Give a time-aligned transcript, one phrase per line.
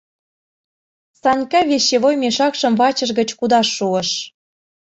[1.21, 4.09] —Санька вещевой мешакшым вачыж гыч кудаш шуыш.